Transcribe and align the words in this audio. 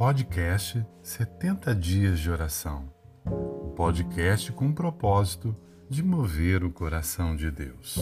podcast 0.00 0.82
70 1.02 1.74
Dias 1.74 2.20
de 2.20 2.30
Oração. 2.30 2.90
O 3.26 3.74
podcast 3.76 4.50
com 4.50 4.68
o 4.68 4.74
propósito 4.74 5.54
de 5.90 6.02
mover 6.02 6.64
o 6.64 6.72
coração 6.72 7.36
de 7.36 7.50
Deus. 7.50 7.98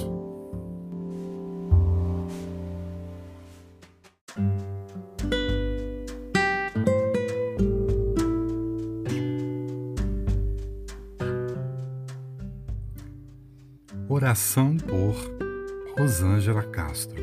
Oração 14.08 14.76
por 14.76 15.16
Rosângela 15.98 16.62
Castro. 16.62 17.20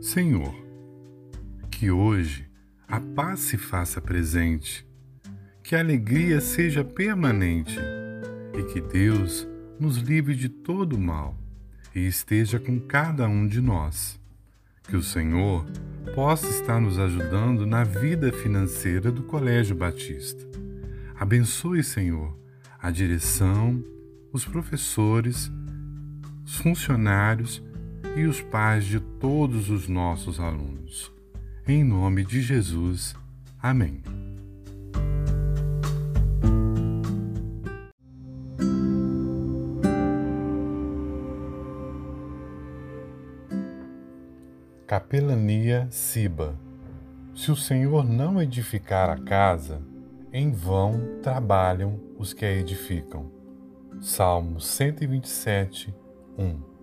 Senhor, 0.00 0.54
que 1.72 1.90
hoje 1.90 2.53
a 2.86 3.00
paz 3.00 3.40
se 3.40 3.56
faça 3.56 4.00
presente, 4.00 4.86
que 5.62 5.74
a 5.74 5.80
alegria 5.80 6.40
seja 6.40 6.84
permanente 6.84 7.78
e 8.52 8.62
que 8.64 8.80
Deus 8.80 9.48
nos 9.80 9.96
livre 9.96 10.34
de 10.34 10.48
todo 10.48 10.98
mal 10.98 11.38
e 11.94 12.06
esteja 12.06 12.58
com 12.58 12.78
cada 12.78 13.26
um 13.26 13.46
de 13.46 13.60
nós. 13.60 14.20
Que 14.86 14.96
o 14.96 15.02
Senhor 15.02 15.64
possa 16.14 16.46
estar 16.48 16.78
nos 16.78 16.98
ajudando 16.98 17.66
na 17.66 17.84
vida 17.84 18.30
financeira 18.30 19.10
do 19.10 19.22
Colégio 19.22 19.74
Batista. 19.74 20.44
Abençoe, 21.18 21.82
Senhor, 21.82 22.38
a 22.78 22.90
direção, 22.90 23.82
os 24.30 24.44
professores, 24.44 25.50
os 26.44 26.56
funcionários 26.56 27.62
e 28.14 28.26
os 28.26 28.42
pais 28.42 28.84
de 28.84 29.00
todos 29.00 29.70
os 29.70 29.88
nossos 29.88 30.38
alunos. 30.38 31.14
Em 31.66 31.82
nome 31.82 32.26
de 32.26 32.42
Jesus. 32.42 33.16
Amém. 33.58 34.02
Capelania 44.86 45.88
Siba. 45.90 46.54
Se 47.34 47.50
o 47.50 47.56
Senhor 47.56 48.04
não 48.04 48.42
edificar 48.42 49.08
a 49.08 49.16
casa, 49.16 49.80
em 50.30 50.52
vão 50.52 51.18
trabalham 51.22 51.98
os 52.18 52.34
que 52.34 52.44
a 52.44 52.52
edificam. 52.52 53.32
Salmo 54.02 54.60
127, 54.60 55.94
1 56.36 56.73